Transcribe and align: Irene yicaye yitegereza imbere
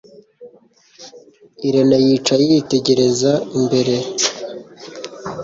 Irene 1.67 1.97
yicaye 2.05 2.43
yitegereza 2.51 3.31
imbere 3.57 3.95